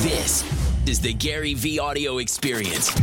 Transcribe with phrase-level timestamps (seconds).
[0.00, 0.44] This
[0.86, 2.94] is the GaryVee audio experience.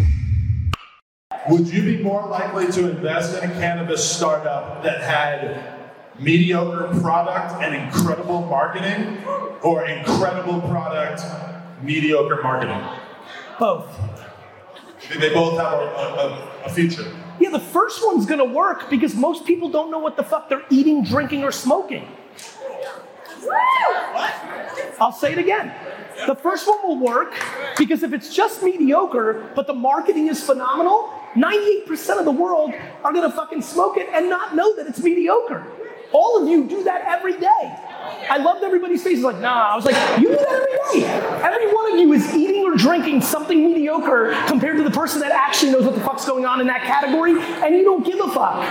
[1.49, 7.63] Would you be more likely to invest in a cannabis startup that had mediocre product
[7.63, 9.17] and incredible marketing,
[9.63, 11.23] or incredible product,
[11.81, 12.79] mediocre marketing?
[13.59, 13.99] Both.
[15.19, 17.11] They both have a, a, a future.
[17.39, 20.65] Yeah, the first one's gonna work because most people don't know what the fuck they're
[20.69, 22.07] eating, drinking, or smoking.
[23.41, 24.33] What?
[25.01, 25.73] I'll say it again.
[26.27, 27.33] The first one will work
[27.77, 33.13] because if it's just mediocre, but the marketing is phenomenal, 98% of the world are
[33.13, 35.65] gonna fucking smoke it and not know that it's mediocre.
[36.11, 37.79] All of you do that every day.
[38.29, 39.71] I loved everybody's faces like, nah.
[39.71, 41.07] I was like, you do that every day.
[41.07, 45.31] Every one of you is eating or drinking something mediocre compared to the person that
[45.31, 48.29] actually knows what the fuck's going on in that category, and you don't give a
[48.29, 48.63] fuck.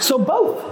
[0.00, 0.64] So both.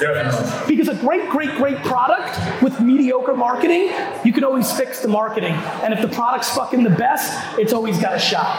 [0.00, 0.76] Definitely.
[0.76, 3.92] Because a great, great, great product with mediocre marketing,
[4.24, 5.52] you can always fix the marketing.
[5.82, 8.58] And if the product's fucking the best, it's always got a shot.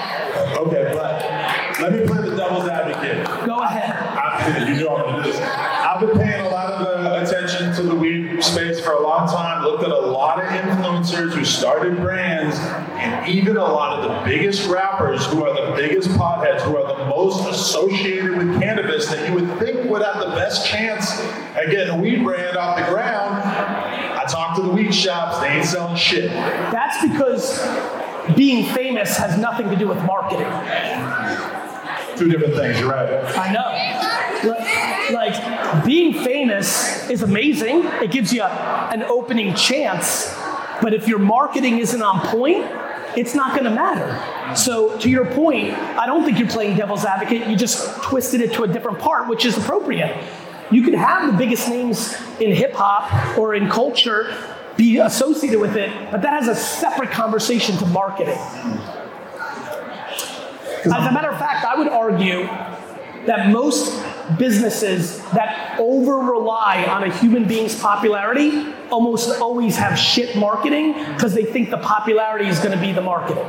[0.58, 3.26] Okay, but let me play the devil's advocate.
[3.46, 3.96] Go ahead.
[3.96, 5.36] I, you know I'm this.
[5.40, 9.28] I've been paying a lot of uh, attention to the weed space for a long
[9.28, 9.64] time.
[9.64, 12.58] Looked at a lot of influencers who started brands,
[13.02, 16.96] and even a lot of the biggest rappers who are the biggest potheads, who are
[16.98, 21.20] the most associated with cannabis that you would think would have the best chance
[21.56, 23.36] at getting a weed brand off the ground.
[23.44, 26.30] I talked to the weed shops; they ain't selling shit.
[26.30, 27.60] That's because
[28.36, 30.46] being famous has nothing to do with marketing.
[32.18, 32.80] Two different things.
[32.80, 33.10] You're right.
[33.38, 34.50] I know.
[34.52, 37.84] Li- Like, being famous is amazing.
[38.02, 40.32] It gives you an opening chance.
[40.82, 42.66] But if your marketing isn't on point,
[43.18, 44.56] it's not going to matter.
[44.56, 47.48] So, to your point, I don't think you're playing devil's advocate.
[47.48, 50.16] You just twisted it to a different part, which is appropriate.
[50.72, 54.36] You could have the biggest names in hip hop or in culture
[54.78, 58.38] be associated with it, but that has a separate conversation to marketing.
[60.84, 62.44] As a matter of fact, I would argue
[63.28, 63.92] that most
[64.38, 71.34] businesses that over rely on a human being's popularity almost always have shit marketing because
[71.34, 73.46] they think the popularity is going to be the marketing.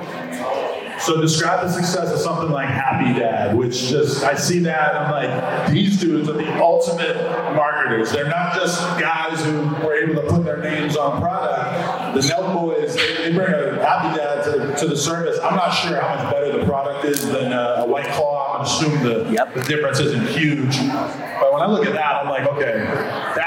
[1.04, 5.10] So describe the success of something like Happy Dad, which just I see that I'm
[5.10, 7.16] like, these dudes are the ultimate
[7.56, 8.12] marketers.
[8.12, 12.14] They're not just guys who were able to put their names on product.
[12.14, 15.40] The Nelk Boys, they bring a Happy Dad to, to the service.
[15.42, 18.58] I'm not sure how much better the product is than uh, a White Claw.
[18.58, 19.54] I'm assume the, Yep.
[19.54, 20.76] the difference isn't huge.
[20.78, 22.86] But when I look at that, I'm like, okay,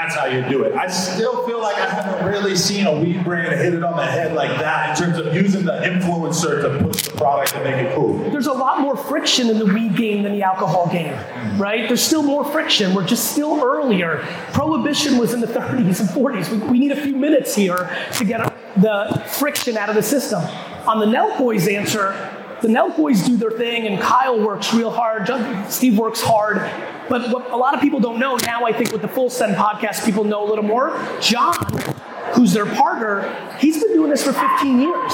[0.06, 0.74] that's how you do it.
[0.74, 4.06] I still feel like I haven't really seen a weed brand hit it on the
[4.06, 7.74] head like that in terms of using the influencer to push the product and make
[7.74, 8.18] it cool.
[8.30, 11.14] There's a lot more friction in the weed game than the alcohol game,
[11.58, 11.88] right?
[11.88, 12.94] There's still more friction.
[12.94, 14.18] We're just still earlier.
[14.52, 16.50] Prohibition was in the 30s and 40s.
[16.50, 18.40] We, we need a few minutes here to get
[18.76, 20.42] the friction out of the system.
[20.86, 22.12] On the Nelk Boys answer,
[22.62, 25.28] the Nelk Boys do their thing, and Kyle works real hard.
[25.70, 26.56] Steve works hard.
[27.08, 29.56] But what a lot of people don't know now, I think with the Full Send
[29.56, 30.98] podcast, people know a little more.
[31.20, 31.54] John,
[32.34, 35.12] who's their partner, he's been doing this for 15 years.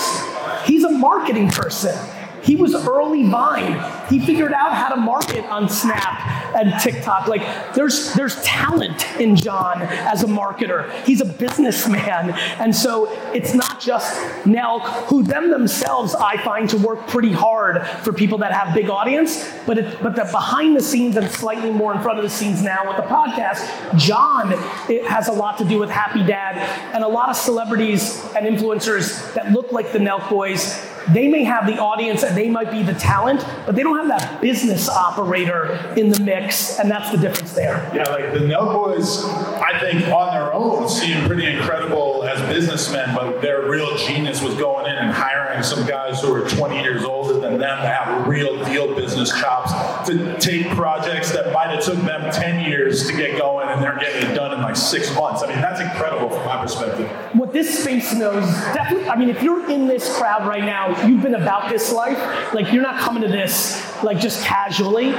[0.65, 1.99] He's a marketing person.
[2.43, 3.79] He was early Vine.
[4.09, 7.29] He figured out how to market on Snap and TikTok.
[7.29, 7.43] Like
[7.75, 10.91] there's there's talent in John as a marketer.
[11.05, 12.31] He's a businessman.
[12.59, 14.15] And so it's not just
[14.45, 18.91] Nelk, who them themselves I find to work pretty hard for people that have big
[18.91, 22.31] audience, but it, but the behind the scenes and slightly more in front of the
[22.31, 24.53] scenes now with the podcast, John
[24.89, 26.57] it has a lot to do with Happy Dad
[26.95, 31.45] and a lot of celebrities and influencers that look like the Nelk boys they may
[31.45, 34.89] have the audience and they might be the talent, but they don't have that business
[34.89, 37.91] operator in the mix, and that's the difference there.
[37.95, 43.15] Yeah, like the Nelk Boys, I think on their own seem pretty incredible as businessmen,
[43.15, 47.05] but their real genius was going in and hiring some guys who are 20 years
[47.05, 51.83] older than them to have real deal business chops to take projects that might have
[51.83, 55.15] took them 10 years to get going and they're getting it done in like six
[55.15, 55.43] months.
[55.43, 57.11] I mean, that's incredible from my perspective.
[57.35, 58.45] What this space knows,
[58.75, 62.19] definitely, I mean, if you're in this crowd right now, you've been about this life,
[62.53, 65.13] like you're not coming to this like just casually.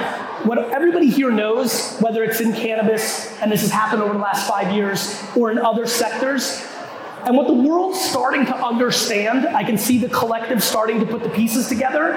[0.44, 4.48] What everybody here knows, whether it's in cannabis, and this has happened over the last
[4.48, 6.63] five years, or in other sectors,
[7.25, 11.24] and what the world's starting to understand, I can see the collective starting to put
[11.24, 12.12] the pieces together.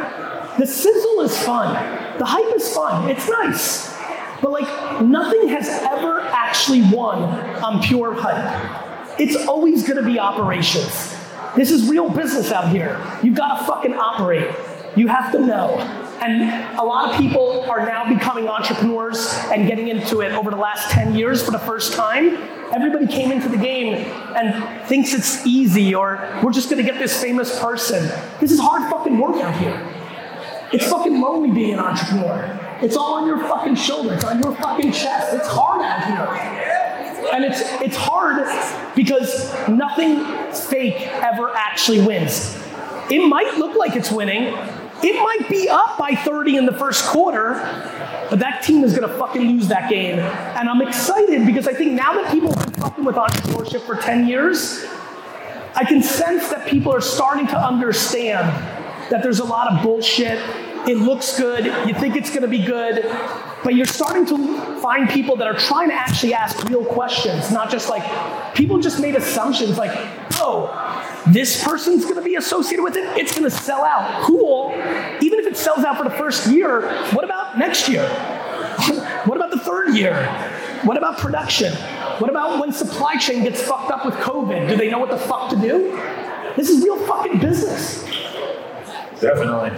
[0.58, 2.18] The sizzle is fun.
[2.18, 3.08] The hype is fun.
[3.08, 3.94] It's nice.
[4.42, 7.22] But like nothing has ever actually won
[7.62, 8.85] on pure hype.
[9.18, 11.14] It's always going to be operations.
[11.56, 13.00] This is real business out here.
[13.22, 14.54] You've got to fucking operate.
[14.94, 15.78] You have to know.
[16.20, 20.56] And a lot of people are now becoming entrepreneurs and getting into it over the
[20.56, 22.36] last 10 years for the first time.
[22.74, 27.20] Everybody came into the game and thinks it's easy or we're just gonna get this
[27.20, 28.02] famous person.
[28.40, 29.92] This is hard fucking work out here.
[30.72, 32.58] It's fucking lonely being an entrepreneur.
[32.82, 35.34] It's all on your fucking shoulder, it's on your fucking chest.
[35.34, 36.55] It's hard out here.
[37.36, 38.46] And it's it's hard
[38.96, 40.24] because nothing
[40.54, 42.56] fake ever actually wins.
[43.10, 44.54] It might look like it's winning.
[45.02, 47.52] It might be up by 30 in the first quarter,
[48.30, 50.18] but that team is gonna fucking lose that game.
[50.18, 53.96] And I'm excited because I think now that people have been fucking with entrepreneurship for
[53.96, 54.86] 10 years,
[55.74, 58.48] I can sense that people are starting to understand
[59.10, 60.38] that there's a lot of bullshit.
[60.86, 63.04] It looks good, you think it's gonna be good,
[63.64, 67.70] but you're starting to find people that are trying to actually ask real questions, not
[67.70, 68.04] just like
[68.54, 69.90] people just made assumptions like,
[70.34, 70.70] oh,
[71.26, 74.22] this person's gonna be associated with it, it's gonna sell out.
[74.22, 74.70] Cool.
[75.20, 78.08] Even if it sells out for the first year, what about next year?
[79.24, 80.24] what about the third year?
[80.84, 81.72] What about production?
[82.18, 84.68] What about when supply chain gets fucked up with COVID?
[84.68, 85.90] Do they know what the fuck to do?
[86.54, 88.04] This is real fucking business.
[89.20, 89.70] Definitely.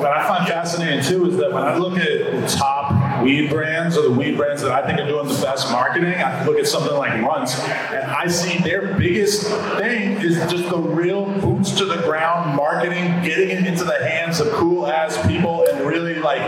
[0.00, 3.96] What I find fascinating too is that when I look at the top weed brands
[3.96, 6.66] or the weed brands that I think are doing the best marketing, I look at
[6.66, 9.46] something like Runts and I see their biggest
[9.78, 14.40] thing is just the real boots to the ground marketing, getting it into the hands
[14.40, 16.40] of cool ass people and really like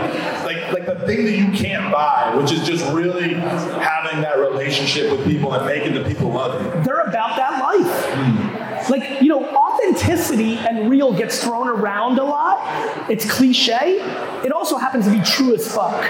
[0.43, 5.11] like like the thing that you can't buy, which is just really having that relationship
[5.11, 6.83] with people and making the people love you.
[6.83, 8.05] They're about that life.
[8.15, 8.38] Mm.
[8.89, 13.09] Like, you know, authenticity and real gets thrown around a lot.
[13.09, 13.99] It's cliche.
[14.43, 16.01] It also happens to be true as fuck.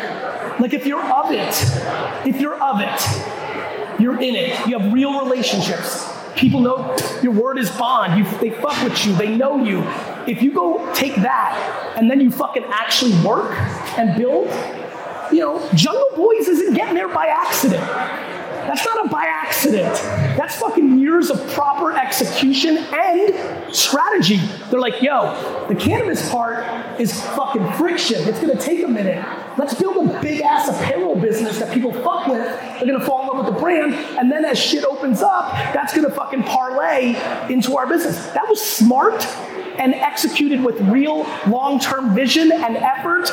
[0.60, 5.20] Like, if you're of it, if you're of it, you're in it, you have real
[5.20, 6.08] relationships.
[6.36, 8.18] People know your word is bond.
[8.18, 9.14] You, they fuck with you.
[9.16, 9.84] They know you.
[10.26, 13.58] If you go take that and then you fucking actually work
[13.98, 14.48] and build,
[15.34, 17.84] you know, Jungle Boys isn't getting there by accident.
[18.70, 19.96] That's not a by accident.
[20.38, 24.38] That's fucking years of proper execution and strategy.
[24.70, 28.22] They're like, yo, the cannabis part is fucking friction.
[28.30, 29.26] It's gonna take a minute.
[29.58, 32.44] Let's build a big ass apparel business that people fuck with.
[32.44, 35.96] They're gonna fall in love with the brand, and then as shit opens up, that's
[35.96, 37.16] gonna fucking parlay
[37.52, 38.24] into our business.
[38.34, 39.26] That was smart
[39.80, 43.30] and executed with real long term vision and effort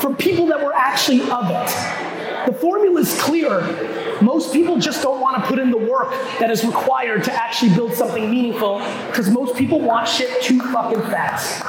[0.00, 2.46] from people that were actually of it.
[2.46, 4.09] The formula is clear.
[4.20, 7.74] Most people just don't want to put in the work that is required to actually
[7.74, 11.62] build something meaningful because most people want shit too fucking fast.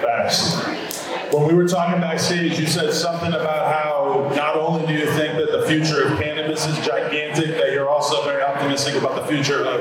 [0.00, 0.66] Fast.
[1.32, 5.36] When we were talking backstage, you said something about how not only do you think
[5.36, 9.64] that the future of cannabis is gigantic, that you're also very optimistic about the future
[9.64, 9.80] of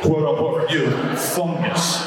[0.00, 2.06] quote unquote you, fungus.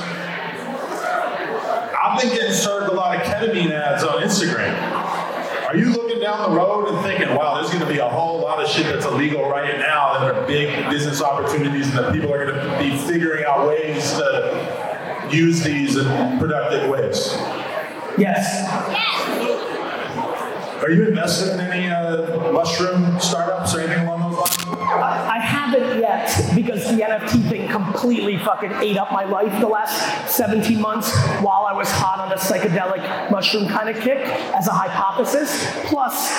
[2.00, 4.74] I've been getting served a lot of ketamine ads on Instagram.
[5.68, 8.40] Are you looking down the road and thinking, wow, there's going to be a whole
[8.40, 12.34] lot of shit that's illegal right now that are big business opportunities and that people
[12.34, 16.06] are going to be figuring out ways to use these in
[16.40, 17.34] productive ways?
[18.18, 18.66] Yes.
[20.82, 24.27] Are you invested in any uh, mushroom startups or anything along those?
[24.40, 30.36] I haven't yet because the NFT thing completely fucking ate up my life the last
[30.36, 34.20] 17 months while I was hot on a psychedelic mushroom kind of kick
[34.56, 35.66] as a hypothesis.
[35.86, 36.30] Plus,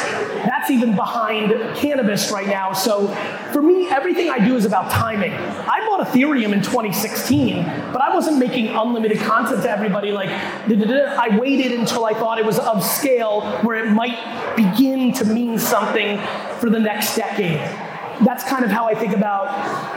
[0.45, 2.73] that's even behind cannabis right now.
[2.73, 3.09] So
[3.53, 5.33] for me, everything I do is about timing.
[5.33, 11.37] I bought Ethereum in 2016, but I wasn't making unlimited content to everybody like, I
[11.39, 16.19] waited until I thought it was of scale where it might begin to mean something
[16.61, 17.88] for the next decade
[18.25, 19.47] that's kind of how I think about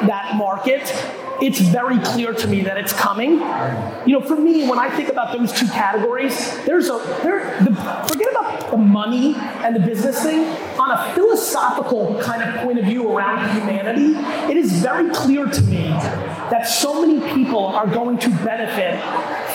[0.08, 0.82] that market.
[1.42, 3.40] It's very clear to me that it's coming.
[4.06, 6.36] You know, for me, when I think about those two categories,
[6.66, 7.60] there's a there.
[7.64, 7.74] The,
[8.08, 10.46] forget about the money and the business thing.
[10.80, 14.14] On a philosophical kind of point of view around humanity,
[14.52, 15.90] it is very clear to me
[16.52, 19.02] that so many people are going to benefit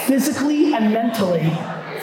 [0.07, 1.53] physically and mentally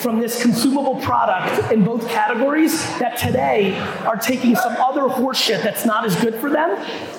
[0.03, 5.85] from this consumable product in both categories that today are taking some other horseshit that's
[5.85, 6.71] not as good for them.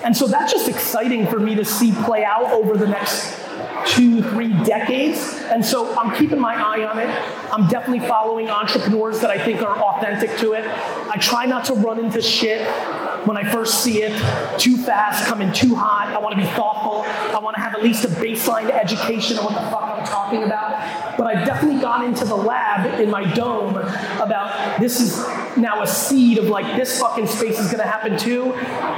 [0.04, 3.40] And so that's just exciting for me to see play out over the next
[3.86, 5.40] two, three decades.
[5.44, 7.08] And so I'm keeping my eye on it.
[7.52, 10.64] I'm definitely following entrepreneurs that I think are authentic to it.
[10.66, 12.66] I try not to run into shit
[13.26, 14.12] when I first see it
[14.58, 16.08] too fast, coming too hot.
[16.08, 17.02] I want to be thoughtful.
[17.34, 20.42] I want to have at least a baseline education on what the fuck I'm talking
[20.42, 21.16] about.
[21.16, 25.24] But I've definitely gone into the lab in my dome about this is
[25.56, 28.52] now a seed of like this fucking space is gonna happen too.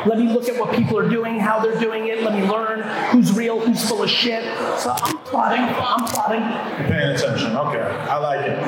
[0.06, 2.22] Let me look at what people are doing, how they're doing it.
[2.22, 4.44] Let me learn who's real, who's full of shit.
[4.78, 5.62] So I'm plotting.
[5.62, 6.42] I'm plotting.
[6.80, 7.56] You're paying attention.
[7.56, 8.58] Okay, I like it.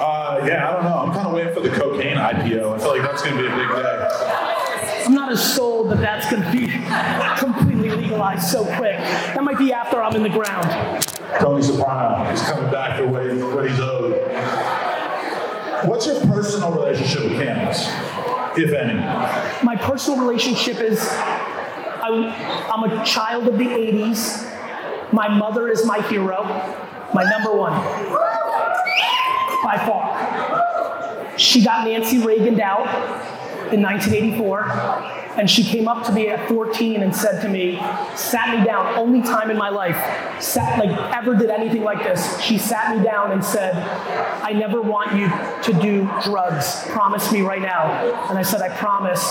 [0.00, 0.98] Uh, yeah, I don't know.
[0.98, 2.74] I'm kind of waiting for the cocaine IPO.
[2.74, 5.04] I feel like that's going to be a big day.
[5.06, 6.66] I'm not as sold that that's going to be
[7.38, 8.98] completely legalized so quick.
[8.98, 11.04] That might be after I'm in the ground.
[11.40, 14.14] Tony Soprano is coming back for he, what he's owed.
[15.82, 17.88] What's your personal relationship with cannabis,
[18.56, 18.94] if any?
[19.64, 21.00] My personal relationship is
[22.04, 24.50] I, I'm a child of the 80s.
[25.12, 26.44] My mother is my hero,
[27.14, 27.72] my number one,
[29.62, 31.38] by far.
[31.38, 32.86] She got Nancy Reagan out
[33.72, 37.76] in 1984, and she came up to me at 14 and said to me,
[38.14, 39.96] sat me down, only time in my life,
[40.40, 42.40] sat like ever did anything like this.
[42.40, 43.74] She sat me down and said,
[44.42, 45.28] I never want you
[45.64, 46.84] to do drugs.
[46.88, 47.90] Promise me right now.
[48.28, 49.22] And I said, I promise.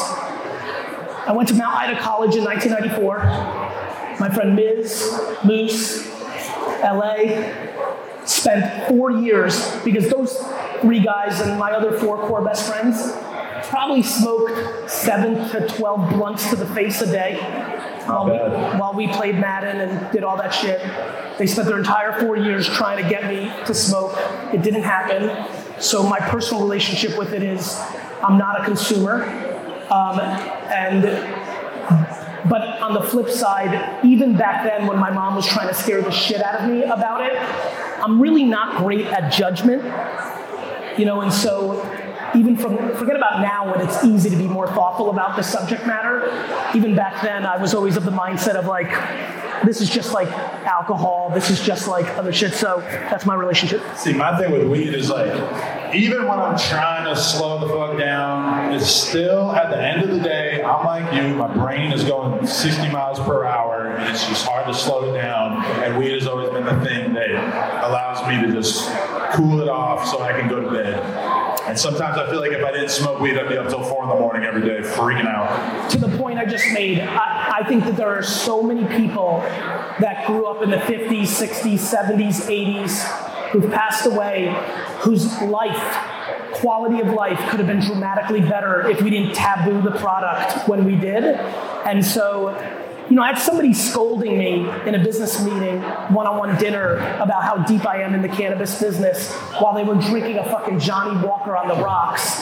[1.26, 4.20] I went to Mount Ida College in 1994.
[4.20, 6.06] My friend Miz, Moose,
[6.82, 7.50] LA,
[8.26, 10.38] spent four years because those
[10.82, 13.14] three guys and my other four core best friends
[13.70, 17.36] probably smoked seven to 12 blunts to the face a day
[18.06, 18.38] while we,
[18.80, 20.82] while we played Madden and did all that shit.
[21.38, 24.14] They spent their entire four years trying to get me to smoke.
[24.54, 25.82] It didn't happen.
[25.82, 27.80] So my personal relationship with it is
[28.24, 29.24] I'm not a consumer.
[29.90, 31.04] Um, and
[32.50, 36.02] but on the flip side, even back then when my mom was trying to scare
[36.02, 37.38] the shit out of me about it,
[38.04, 39.84] I'm really not great at judgment.
[40.98, 41.82] You know, and so
[42.36, 45.86] even from forget about now when it's easy to be more thoughtful about the subject
[45.86, 46.26] matter.
[46.76, 48.90] Even back then, I was always of the mindset of like,
[49.64, 50.28] this is just like
[50.66, 51.32] alcohol.
[51.34, 52.54] This is just like other shit.
[52.54, 53.82] So that's my relationship.
[53.96, 55.34] See, my thing with weed is like,
[55.96, 60.10] even when I'm trying to slow the fuck down, it's still at the end of
[60.10, 64.28] the day, I'm like you, my brain is going 60 miles per hour, and it's
[64.28, 65.64] just hard to slow it down.
[65.84, 67.30] And weed has always been the thing that
[67.86, 68.90] allows me to just
[69.34, 71.43] cool it off so I can go to bed.
[71.66, 74.04] And sometimes I feel like if I didn't smoke weed, I'd be up till four
[74.04, 75.90] in the morning every day, freaking out.
[75.92, 79.40] to the point I just made, I, I think that there are so many people
[80.02, 84.54] that grew up in the 50s, 60s, 70s, 80s, who've passed away,
[85.02, 85.78] whose life,
[86.54, 90.84] quality of life, could have been dramatically better if we didn't taboo the product when
[90.84, 91.24] we did.
[91.24, 92.50] And so,
[93.10, 95.82] you know, I had somebody scolding me in a business meeting,
[96.14, 99.84] one on one dinner, about how deep I am in the cannabis business while they
[99.84, 102.40] were drinking a fucking Johnnie Walker on the rocks.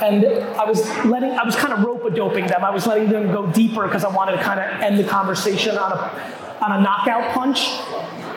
[0.00, 2.64] And I was letting, I was kind of rope a doping them.
[2.64, 5.76] I was letting them go deeper because I wanted to kind of end the conversation
[5.76, 7.68] on a, on a knockout punch.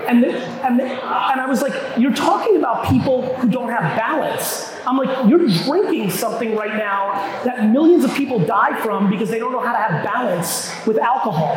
[0.07, 4.68] And, and, and I was like, you're talking about people who don't have balance.
[4.86, 9.39] I'm like, you're drinking something right now that millions of people die from because they
[9.39, 11.55] don't know how to have balance with alcohol.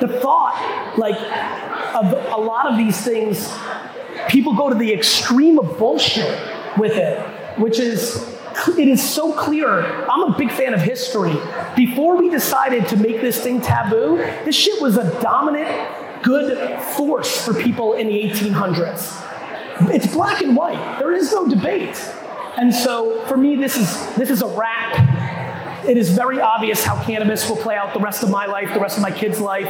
[0.00, 1.16] The thought, like,
[1.94, 3.52] of a lot of these things,
[4.28, 6.40] people go to the extreme of bullshit
[6.78, 7.20] with it,
[7.58, 8.32] which is
[8.78, 9.82] it is so clear.
[10.08, 11.34] I'm a big fan of history.
[11.74, 17.44] Before we decided to make this thing taboo, this shit was a dominant, good force
[17.44, 19.18] for people in the 1800s.
[19.92, 20.98] It's black and white.
[20.98, 21.96] There is no debate.
[22.56, 25.86] And so for me, this is this is a wrap.
[25.86, 28.80] It is very obvious how cannabis will play out the rest of my life, the
[28.80, 29.68] rest of my kids' life.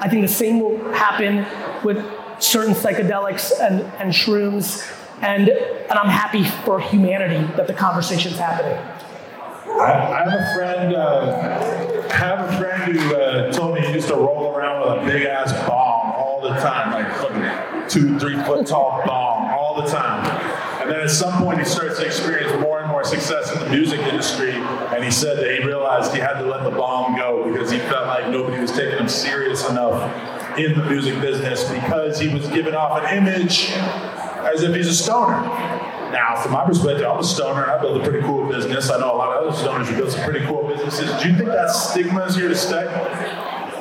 [0.00, 1.46] I think the same will happen
[1.82, 2.04] with
[2.38, 4.84] certain psychedelics and, and shrooms.
[5.22, 8.76] And, and I'm happy for humanity that the conversation's happening.
[9.66, 10.94] I, I have a friend.
[10.94, 15.12] Uh, have a friend who uh, told me he used to roll around with a
[15.12, 19.88] big ass bomb all the time, like fucking two, three foot tall bomb all the
[19.88, 20.24] time.
[20.86, 23.68] And then at some point, he starts to experience more and more success in the
[23.70, 24.52] music industry.
[24.52, 27.80] And he said that he realized he had to let the bomb go because he
[27.80, 32.46] felt like nobody was taking him serious enough in the music business because he was
[32.46, 35.42] giving off an image as if he's a stoner.
[36.12, 37.68] Now, from my perspective, I'm a stoner.
[37.68, 38.88] I built a pretty cool business.
[38.88, 41.10] I know a lot of other stoners who built some pretty cool businesses.
[41.20, 42.86] Do you think that stigma is here to stay?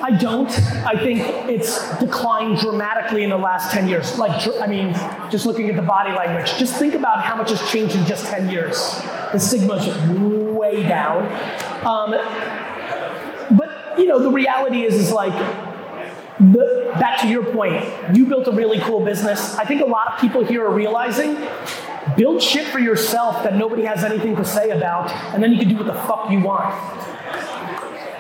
[0.06, 0.52] I don't.
[0.86, 1.20] I think
[1.50, 4.20] it's declined dramatically in the last 10 years.
[4.20, 4.94] Like, I mean,
[5.32, 8.28] just looking at the body language, just think about how much has changed in just
[8.28, 8.78] 10 years.
[9.32, 9.88] The stigma's
[10.56, 11.24] way down.
[11.84, 12.12] Um,
[13.58, 15.34] but, you know, the reality is, is like,
[16.40, 17.84] the, back to your point,
[18.16, 19.56] you built a really cool business.
[19.56, 21.36] I think a lot of people here are realizing
[22.16, 25.68] build shit for yourself that nobody has anything to say about, and then you can
[25.68, 26.76] do what the fuck you want.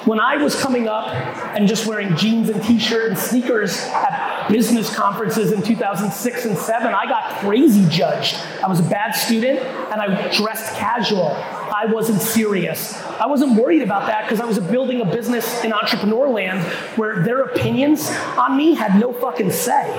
[0.05, 1.07] When I was coming up
[1.55, 6.93] and just wearing jeans and t-shirt and sneakers at business conferences in 2006 and 7,
[6.93, 8.35] I got crazy judged.
[8.63, 11.31] I was a bad student and I dressed casual.
[11.31, 12.93] I wasn't serious.
[13.19, 16.61] I wasn't worried about that because I was building a business in entrepreneur land
[16.97, 18.07] where their opinions
[18.37, 19.91] on me had no fucking say.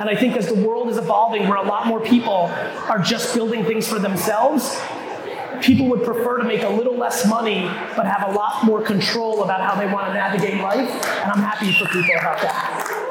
[0.00, 2.50] And I think as the world is evolving, where a lot more people
[2.88, 4.80] are just building things for themselves,
[5.62, 7.62] people would prefer to make a little less money
[7.96, 10.90] but have a lot more control about how they want to navigate life.
[11.22, 13.01] And I'm happy for people about that.